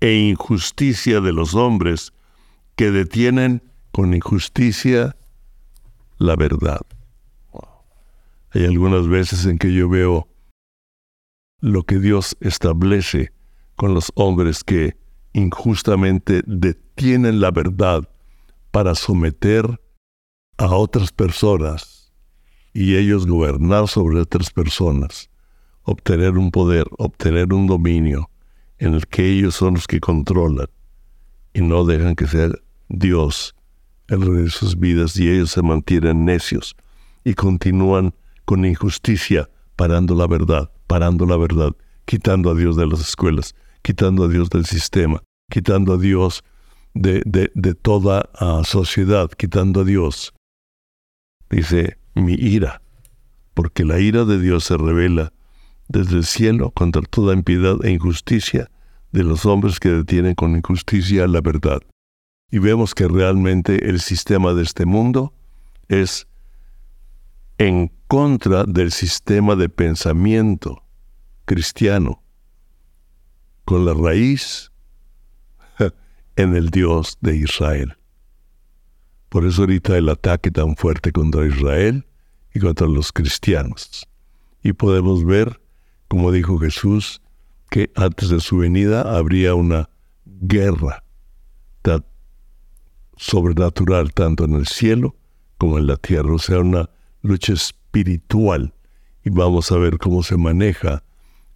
e 0.00 0.14
injusticia 0.14 1.20
de 1.20 1.32
los 1.32 1.54
hombres 1.54 2.12
que 2.76 2.90
detienen 2.90 3.62
con 3.92 4.14
injusticia 4.14 5.16
la 6.18 6.36
verdad. 6.36 6.80
Hay 8.50 8.64
algunas 8.64 9.08
veces 9.08 9.46
en 9.46 9.58
que 9.58 9.72
yo 9.72 9.88
veo 9.88 10.28
lo 11.60 11.82
que 11.82 11.98
Dios 11.98 12.36
establece 12.40 13.32
con 13.76 13.94
los 13.94 14.12
hombres 14.14 14.62
que 14.62 14.96
injustamente 15.32 16.42
detienen 16.46 17.40
la 17.40 17.50
verdad 17.50 18.08
para 18.70 18.94
someter 18.94 19.80
a 20.58 20.66
otras 20.74 21.10
personas 21.10 22.12
y 22.72 22.96
ellos 22.96 23.26
gobernar 23.26 23.88
sobre 23.88 24.20
otras 24.20 24.50
personas, 24.50 25.30
obtener 25.84 26.36
un 26.36 26.50
poder, 26.50 26.86
obtener 26.98 27.52
un 27.52 27.66
dominio 27.66 28.30
en 28.78 28.94
el 28.94 29.06
que 29.06 29.26
ellos 29.26 29.54
son 29.54 29.74
los 29.74 29.86
que 29.86 30.00
controlan 30.00 30.66
y 31.52 31.60
no 31.60 31.84
dejan 31.84 32.16
que 32.16 32.26
sea 32.26 32.50
Dios 32.88 33.54
el 34.08 34.20
rey 34.20 34.44
de 34.44 34.50
sus 34.50 34.78
vidas 34.78 35.16
y 35.18 35.30
ellos 35.30 35.50
se 35.52 35.62
mantienen 35.62 36.24
necios 36.24 36.76
y 37.24 37.34
continúan 37.34 38.14
con 38.44 38.64
injusticia 38.64 39.48
parando 39.76 40.14
la 40.14 40.26
verdad, 40.26 40.70
parando 40.86 41.26
la 41.26 41.36
verdad, 41.36 41.72
quitando 42.04 42.50
a 42.50 42.54
Dios 42.54 42.76
de 42.76 42.86
las 42.86 43.00
escuelas, 43.00 43.54
quitando 43.82 44.24
a 44.24 44.28
Dios 44.28 44.50
del 44.50 44.66
sistema, 44.66 45.22
quitando 45.50 45.94
a 45.94 45.98
Dios 45.98 46.44
de, 46.94 47.22
de, 47.24 47.74
toda 47.74 48.28
ah, 48.34 48.62
sociedad, 48.64 49.30
quitando 49.30 49.80
a 49.80 49.84
Dios. 49.84 50.32
Dice, 51.50 51.98
mi 52.14 52.34
ira, 52.34 52.82
porque 53.54 53.84
la 53.84 53.98
ira 53.98 54.24
de 54.24 54.38
Dios 54.38 54.64
se 54.64 54.76
revela 54.76 55.32
desde 55.88 56.16
el 56.16 56.24
cielo 56.24 56.70
contra 56.70 57.02
toda 57.02 57.34
impiedad 57.34 57.76
e 57.84 57.90
injusticia 57.90 58.70
de 59.12 59.22
los 59.22 59.46
hombres 59.46 59.78
que 59.78 59.90
detienen 59.90 60.34
con 60.34 60.56
injusticia 60.56 61.26
la 61.26 61.40
verdad. 61.40 61.80
Y 62.50 62.58
vemos 62.58 62.94
que 62.94 63.08
realmente 63.08 63.88
el 63.88 64.00
sistema 64.00 64.54
de 64.54 64.62
este 64.62 64.86
mundo 64.86 65.32
es 65.88 66.26
en 67.58 67.92
contra 68.08 68.64
del 68.64 68.92
sistema 68.92 69.56
de 69.56 69.68
pensamiento 69.68 70.82
cristiano, 71.44 72.22
con 73.64 73.84
la 73.84 73.94
raíz 73.94 74.72
en 76.36 76.54
el 76.56 76.70
Dios 76.70 77.18
de 77.20 77.36
Israel. 77.36 77.96
Por 79.28 79.46
eso 79.46 79.62
ahorita 79.62 79.96
el 79.98 80.08
ataque 80.08 80.50
tan 80.50 80.76
fuerte 80.76 81.12
contra 81.12 81.46
Israel 81.46 82.06
y 82.54 82.60
contra 82.60 82.86
los 82.86 83.12
cristianos. 83.12 84.08
Y 84.62 84.72
podemos 84.72 85.24
ver, 85.24 85.60
como 86.14 86.30
dijo 86.30 86.60
Jesús, 86.60 87.20
que 87.70 87.90
antes 87.96 88.28
de 88.28 88.38
su 88.38 88.58
venida 88.58 89.16
habría 89.16 89.56
una 89.56 89.90
guerra 90.24 91.02
sobrenatural 93.16 94.14
tanto 94.14 94.44
en 94.44 94.52
el 94.52 94.68
cielo 94.68 95.16
como 95.58 95.76
en 95.78 95.88
la 95.88 95.96
tierra, 95.96 96.32
o 96.32 96.38
sea, 96.38 96.60
una 96.60 96.88
lucha 97.22 97.52
espiritual. 97.52 98.72
Y 99.24 99.30
vamos 99.30 99.72
a 99.72 99.76
ver 99.76 99.98
cómo 99.98 100.22
se 100.22 100.36
maneja 100.36 101.02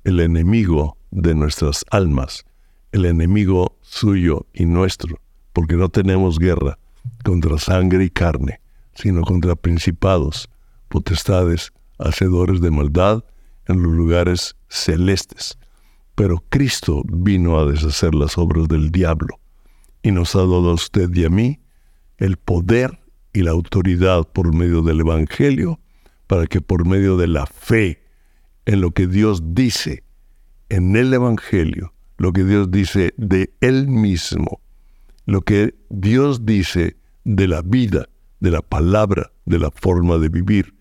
el 0.02 0.18
enemigo 0.18 0.96
de 1.12 1.36
nuestras 1.36 1.84
almas, 1.92 2.44
el 2.90 3.04
enemigo 3.04 3.78
suyo 3.82 4.44
y 4.52 4.66
nuestro, 4.66 5.20
porque 5.52 5.76
no 5.76 5.88
tenemos 5.88 6.40
guerra 6.40 6.80
contra 7.22 7.58
sangre 7.58 8.06
y 8.06 8.10
carne, 8.10 8.60
sino 8.92 9.22
contra 9.22 9.54
principados, 9.54 10.50
potestades, 10.88 11.72
hacedores 11.98 12.60
de 12.60 12.72
maldad 12.72 13.22
en 13.68 13.82
los 13.82 13.92
lugares 13.92 14.56
celestes. 14.68 15.58
Pero 16.14 16.42
Cristo 16.48 17.02
vino 17.06 17.58
a 17.58 17.66
deshacer 17.66 18.14
las 18.14 18.38
obras 18.38 18.68
del 18.68 18.90
diablo 18.90 19.38
y 20.02 20.10
nos 20.10 20.34
ha 20.34 20.40
dado 20.40 20.70
a 20.70 20.74
usted 20.74 21.14
y 21.14 21.24
a 21.24 21.30
mí 21.30 21.60
el 22.16 22.36
poder 22.36 22.98
y 23.32 23.42
la 23.42 23.52
autoridad 23.52 24.24
por 24.24 24.54
medio 24.54 24.82
del 24.82 25.00
Evangelio 25.00 25.78
para 26.26 26.46
que 26.46 26.60
por 26.60 26.86
medio 26.86 27.16
de 27.16 27.28
la 27.28 27.46
fe 27.46 28.02
en 28.66 28.80
lo 28.80 28.90
que 28.90 29.06
Dios 29.06 29.54
dice 29.54 30.02
en 30.68 30.96
el 30.96 31.14
Evangelio, 31.14 31.94
lo 32.16 32.32
que 32.32 32.44
Dios 32.44 32.70
dice 32.70 33.14
de 33.16 33.54
Él 33.60 33.86
mismo, 33.88 34.60
lo 35.24 35.40
que 35.42 35.74
Dios 35.88 36.44
dice 36.44 36.96
de 37.24 37.48
la 37.48 37.62
vida 37.62 38.08
de 38.40 38.50
la 38.50 38.62
palabra, 38.62 39.32
de 39.44 39.58
la 39.58 39.70
forma 39.70 40.18
de 40.18 40.28
vivir. 40.28 40.74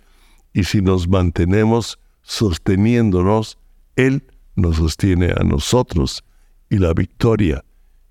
Y 0.53 0.63
si 0.63 0.81
nos 0.81 1.07
mantenemos 1.07 1.99
sosteniéndonos, 2.27 3.57
Él 3.95 4.25
nos 4.55 4.75
sostiene 4.75 5.31
a 5.35 5.43
nosotros 5.43 6.25
y 6.69 6.77
la 6.77 6.93
victoria 6.93 7.63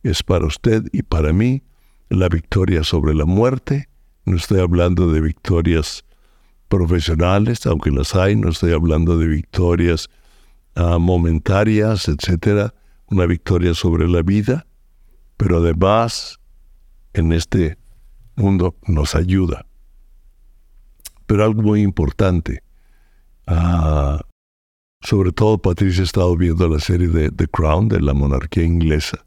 es 0.03 0.23
para 0.23 0.47
usted 0.47 0.85
y 0.93 1.03
para 1.03 1.33
mí, 1.35 1.63
la 2.09 2.29
victoria 2.29 2.83
sobre 2.83 3.15
la 3.15 3.27
muerte. 3.27 3.89
No 4.25 4.37
estoy 4.37 4.61
hablando 4.61 5.13
de 5.13 5.21
victorias 5.21 6.05
profesionales, 6.69 7.67
aunque 7.67 7.91
las 7.91 8.15
hay, 8.15 8.37
no 8.37 8.49
estoy 8.49 8.73
hablando 8.73 9.19
de 9.19 9.27
victorias 9.27 10.09
ah, 10.77 10.99
momentarias, 10.99 12.09
etcétera, 12.09 12.73
una 13.09 13.27
victoria 13.27 13.75
sobre 13.75 14.09
la 14.09 14.23
vida, 14.23 14.67
pero 15.37 15.59
además 15.59 16.41
en 17.13 17.33
este 17.33 17.77
mundo 18.35 18.77
nos 18.87 19.15
ayuda. 19.15 19.67
Pero 21.27 21.45
algo 21.45 21.61
muy 21.61 21.83
importante, 21.83 22.63
ah, 23.47 24.21
sobre 25.01 25.33
todo 25.33 25.59
Patricia 25.59 26.03
ha 26.03 26.05
estado 26.05 26.37
viendo 26.37 26.69
la 26.69 26.81
serie 26.81 27.09
de 27.09 27.31
The 27.31 27.47
Crown 27.49 27.89
de 27.89 28.01
la 28.01 28.15
monarquía 28.15 28.65
inglesa. 28.65 29.25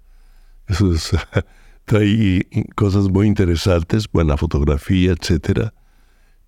Eso 0.67 0.93
es, 0.93 1.11
trae 1.85 2.47
cosas 2.75 3.09
muy 3.09 3.27
interesantes, 3.27 4.11
buena 4.11 4.37
fotografía, 4.37 5.11
etcétera. 5.11 5.73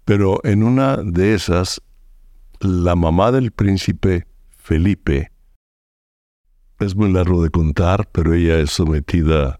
Pero 0.05 0.39
en 0.43 0.63
una 0.63 0.97
de 0.97 1.33
esas, 1.33 1.81
la 2.59 2.95
mamá 2.95 3.31
del 3.31 3.51
príncipe 3.51 4.27
Felipe, 4.57 5.31
es 6.79 6.95
muy 6.95 7.11
largo 7.11 7.43
de 7.43 7.51
contar, 7.51 8.09
pero 8.11 8.33
ella 8.33 8.59
es 8.59 8.71
sometida 8.71 9.59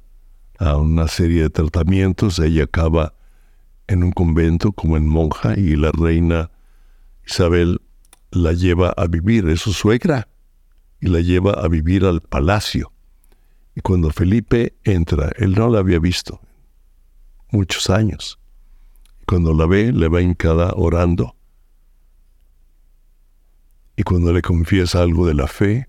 a 0.58 0.78
una 0.78 1.08
serie 1.08 1.43
de 1.43 1.50
tratamientos. 1.50 2.39
Ella 2.39 2.63
acaba 2.63 3.13
en 3.88 4.04
un 4.04 4.12
convento 4.12 4.71
como 4.71 4.97
en 4.97 5.08
monja 5.08 5.58
y 5.58 5.76
la 5.76 5.91
reina 5.91 6.52
Isabel 7.26 7.80
la 8.32 8.54
lleva 8.54 8.94
a 8.98 9.08
vivir, 9.08 9.48
es 9.50 9.62
su 9.62 9.74
suegra, 9.74 10.28
y 11.00 11.08
la 11.08 11.20
lleva 11.20 11.54
a 11.54 11.67
vivir 11.67 12.06
al 12.06 12.22
palacio. 12.22 12.91
Y 13.76 13.82
cuando 13.82 14.12
Felipe 14.12 14.76
entra, 14.84 15.32
él 15.38 15.54
no 15.54 15.70
la 15.70 15.80
había 15.80 16.00
visto 16.00 16.41
muchos 17.52 17.89
años. 17.89 18.39
Cuando 19.28 19.54
la 19.54 19.65
ve, 19.65 19.91
le 19.91 20.08
va 20.08 20.22
hincada 20.22 20.74
orando. 20.76 21.36
Y 23.96 24.04
cuando 24.04 24.34
le 24.34 24.41
confiesa 24.41 25.02
algo 25.02 25.28
de 25.28 25.34
la 25.34 25.48
fe, 25.48 25.88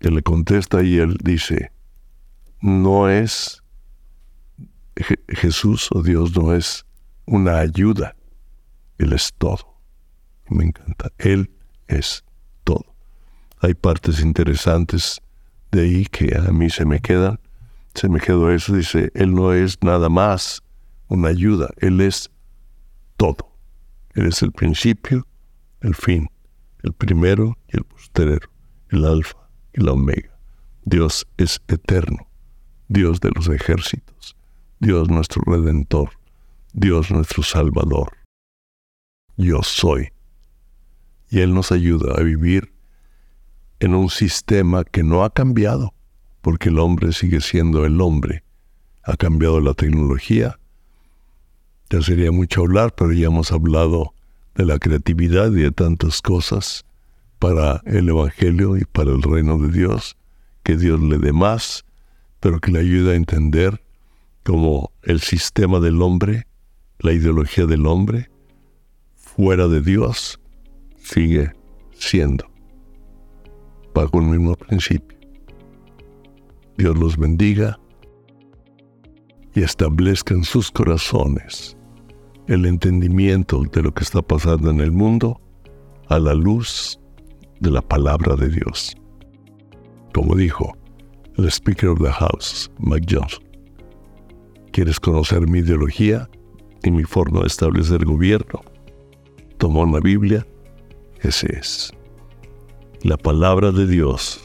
él 0.00 0.14
le 0.14 0.22
contesta 0.22 0.82
y 0.82 0.98
él 0.98 1.16
dice, 1.22 1.72
no 2.60 3.08
es 3.08 3.62
Jesús 5.28 5.88
o 5.92 6.02
Dios 6.02 6.36
no 6.36 6.54
es 6.54 6.86
una 7.26 7.58
ayuda, 7.58 8.16
Él 8.98 9.12
es 9.12 9.32
todo. 9.36 9.75
Me 10.48 10.64
encanta, 10.64 11.10
Él 11.18 11.50
es 11.88 12.24
todo. 12.64 12.84
Hay 13.60 13.74
partes 13.74 14.20
interesantes 14.20 15.20
de 15.72 15.82
ahí 15.82 16.04
que 16.06 16.36
a 16.36 16.52
mí 16.52 16.70
se 16.70 16.84
me 16.84 17.00
quedan. 17.00 17.38
Se 17.94 18.08
me 18.08 18.20
quedó 18.20 18.50
eso, 18.50 18.74
dice, 18.74 19.10
Él 19.14 19.34
no 19.34 19.52
es 19.52 19.82
nada 19.82 20.08
más 20.08 20.62
una 21.08 21.28
ayuda, 21.28 21.70
Él 21.78 22.00
es 22.00 22.30
todo. 23.16 23.52
Él 24.14 24.26
es 24.26 24.42
el 24.42 24.52
principio, 24.52 25.26
el 25.80 25.94
fin, 25.94 26.28
el 26.82 26.92
primero 26.92 27.56
y 27.68 27.76
el 27.78 27.84
posterior, 27.84 28.50
el 28.90 29.04
alfa 29.04 29.48
y 29.72 29.82
la 29.82 29.92
omega. 29.92 30.38
Dios 30.84 31.26
es 31.36 31.60
eterno. 31.68 32.26
Dios 32.88 33.20
de 33.20 33.30
los 33.34 33.48
ejércitos, 33.48 34.36
Dios 34.78 35.08
nuestro 35.08 35.42
redentor, 35.44 36.10
Dios 36.72 37.10
nuestro 37.10 37.42
salvador. 37.42 38.12
Yo 39.36 39.62
soy. 39.62 40.12
Y 41.36 41.40
Él 41.40 41.52
nos 41.52 41.70
ayuda 41.70 42.14
a 42.16 42.22
vivir 42.22 42.72
en 43.78 43.94
un 43.94 44.08
sistema 44.08 44.84
que 44.84 45.02
no 45.02 45.22
ha 45.22 45.28
cambiado, 45.28 45.92
porque 46.40 46.70
el 46.70 46.78
hombre 46.78 47.12
sigue 47.12 47.42
siendo 47.42 47.84
el 47.84 48.00
hombre. 48.00 48.42
Ha 49.02 49.18
cambiado 49.18 49.60
la 49.60 49.74
tecnología. 49.74 50.58
Ya 51.90 52.00
sería 52.00 52.32
mucho 52.32 52.62
hablar, 52.62 52.94
pero 52.94 53.12
ya 53.12 53.26
hemos 53.26 53.52
hablado 53.52 54.14
de 54.54 54.64
la 54.64 54.78
creatividad 54.78 55.52
y 55.52 55.60
de 55.60 55.72
tantas 55.72 56.22
cosas 56.22 56.86
para 57.38 57.82
el 57.84 58.08
Evangelio 58.08 58.78
y 58.78 58.86
para 58.86 59.10
el 59.10 59.20
reino 59.20 59.58
de 59.58 59.68
Dios. 59.68 60.16
Que 60.62 60.78
Dios 60.78 61.02
le 61.02 61.18
dé 61.18 61.34
más 61.34 61.84
pero 62.40 62.60
que 62.60 62.70
le 62.70 62.78
ayuda 62.78 63.12
a 63.12 63.16
entender 63.16 63.82
cómo 64.42 64.90
el 65.02 65.20
sistema 65.20 65.80
del 65.80 66.00
hombre, 66.00 66.46
la 67.00 67.12
ideología 67.12 67.66
del 67.66 67.86
hombre, 67.86 68.30
fuera 69.16 69.68
de 69.68 69.82
Dios, 69.82 70.40
sigue 71.06 71.52
siendo 71.92 72.44
bajo 73.94 74.18
el 74.18 74.26
mismo 74.26 74.54
principio. 74.56 75.16
Dios 76.76 76.98
los 76.98 77.16
bendiga 77.16 77.78
y 79.54 79.62
establezca 79.62 80.34
en 80.34 80.44
sus 80.44 80.70
corazones 80.70 81.76
el 82.48 82.66
entendimiento 82.66 83.62
de 83.72 83.82
lo 83.82 83.94
que 83.94 84.04
está 84.04 84.20
pasando 84.20 84.70
en 84.70 84.80
el 84.80 84.92
mundo 84.92 85.40
a 86.08 86.18
la 86.18 86.34
luz 86.34 87.00
de 87.60 87.70
la 87.70 87.80
palabra 87.80 88.36
de 88.36 88.48
Dios. 88.48 88.94
Como 90.12 90.34
dijo, 90.34 90.76
el 91.36 91.50
Speaker 91.50 91.90
of 91.90 92.00
the 92.00 92.10
House, 92.10 92.70
Mike 92.78 93.16
Johnson. 93.16 93.44
¿Quieres 94.72 95.00
conocer 95.00 95.46
mi 95.48 95.60
ideología 95.60 96.28
y 96.82 96.90
mi 96.90 97.04
forma 97.04 97.40
de 97.40 97.46
establecer 97.46 98.04
gobierno? 98.04 98.60
Toma 99.56 99.80
una 99.80 100.00
Biblia, 100.00 100.46
es. 101.28 101.92
La 103.02 103.16
palabra 103.16 103.72
de 103.72 103.86
Dios 103.86 104.40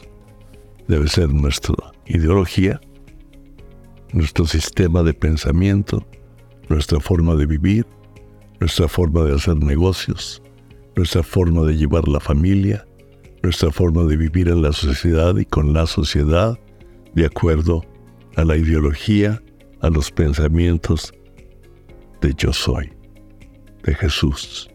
debe 0.88 1.08
ser 1.08 1.32
nuestra 1.32 1.74
ideología, 2.06 2.80
nuestro 4.12 4.46
sistema 4.46 5.02
de 5.02 5.14
pensamiento, 5.14 6.04
nuestra 6.68 7.00
forma 7.00 7.34
de 7.34 7.46
vivir, 7.46 7.86
nuestra 8.60 8.88
forma 8.88 9.22
de 9.22 9.34
hacer 9.34 9.56
negocios, 9.56 10.42
nuestra 10.96 11.22
forma 11.22 11.62
de 11.62 11.76
llevar 11.76 12.06
la 12.08 12.20
familia, 12.20 12.86
nuestra 13.42 13.70
forma 13.70 14.04
de 14.04 14.16
vivir 14.16 14.48
en 14.48 14.62
la 14.62 14.72
sociedad 14.72 15.36
y 15.36 15.44
con 15.44 15.72
la 15.72 15.86
sociedad, 15.86 16.58
de 17.14 17.26
acuerdo 17.26 17.84
a 18.36 18.44
la 18.44 18.56
ideología, 18.56 19.42
a 19.80 19.90
los 19.90 20.10
pensamientos 20.10 21.12
de 22.20 22.32
yo 22.36 22.52
soy, 22.52 22.92
de 23.84 23.94
Jesús. 23.94 24.68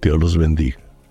Dios 0.00 0.18
los 0.20 0.36
bendiga 0.36 0.83